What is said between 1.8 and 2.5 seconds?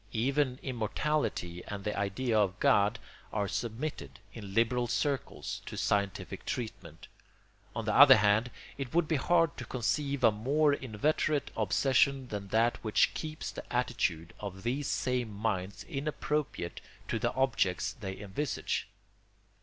the idea